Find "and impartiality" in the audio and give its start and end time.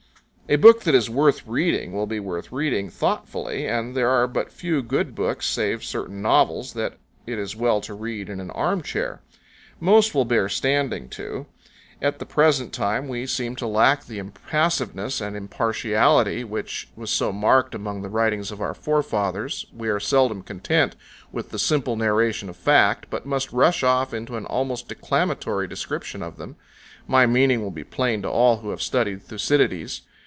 15.21-16.43